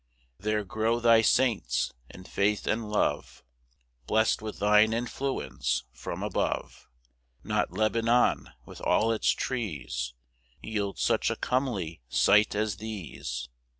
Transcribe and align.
2 0.39 0.43
There 0.47 0.63
grow 0.63 0.99
thy 0.99 1.21
saints 1.21 1.93
in 2.09 2.23
faith 2.23 2.65
and 2.65 2.89
love, 2.89 3.43
Blest 4.07 4.41
with 4.41 4.57
thine 4.57 4.93
influence 4.93 5.83
from 5.91 6.23
above; 6.23 6.89
Not 7.43 7.71
Lebanon 7.73 8.49
with 8.65 8.81
all 8.81 9.11
its 9.11 9.29
trees 9.29 10.15
Yields 10.59 11.03
such 11.03 11.29
a 11.29 11.35
comely 11.35 12.01
sight 12.09 12.55
as 12.55 12.77
these. 12.77 13.47